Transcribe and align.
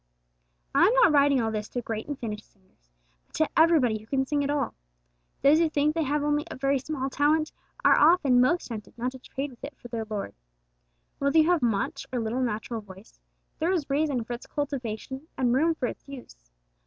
I 0.73 0.87
am 0.87 0.95
not 0.95 1.11
writing 1.11 1.39
all 1.39 1.51
this 1.51 1.69
to 1.69 1.81
great 1.83 2.07
and 2.07 2.17
finished 2.17 2.49
singers, 2.51 2.89
but 3.27 3.35
to 3.35 3.49
everybody 3.55 3.99
who 3.99 4.07
can 4.07 4.25
sing 4.25 4.43
at 4.43 4.49
all. 4.49 4.73
Those 5.43 5.59
who 5.59 5.69
think 5.69 5.93
they 5.93 6.01
have 6.01 6.23
only 6.23 6.43
a 6.49 6.55
very 6.55 6.79
small 6.79 7.07
talent, 7.11 7.51
are 7.85 7.95
often 7.99 8.41
most 8.41 8.69
tempted 8.69 8.97
not 8.97 9.11
to 9.11 9.19
trade 9.19 9.51
with 9.51 9.63
it 9.63 9.77
for 9.77 9.89
their 9.89 10.07
Lord. 10.09 10.33
Whether 11.19 11.37
you 11.37 11.51
have 11.51 11.61
much 11.61 12.07
or 12.11 12.19
little 12.19 12.41
natural 12.41 12.81
voice, 12.81 13.19
there 13.59 13.71
is 13.71 13.87
reason 13.91 14.23
for 14.23 14.33
its 14.33 14.47
cultivation 14.47 15.27
and 15.37 15.53
room 15.53 15.75
for 15.75 15.85
its 15.87 16.03
use. 16.07 16.49